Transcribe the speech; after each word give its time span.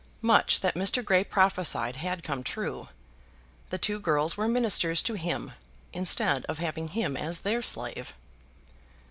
Much 0.23 0.61
that 0.61 0.73
Mr. 0.73 1.05
Grey 1.05 1.23
prophesied 1.23 1.97
had 1.97 2.23
come 2.23 2.43
true. 2.43 2.89
The 3.69 3.77
two 3.77 3.99
girls 3.99 4.35
were 4.35 4.47
ministers 4.47 4.99
to 5.03 5.13
him, 5.13 5.51
instead 5.93 6.43
of 6.45 6.57
having 6.57 6.87
him 6.87 7.15
as 7.15 7.41
their 7.41 7.61
slave. 7.61 8.15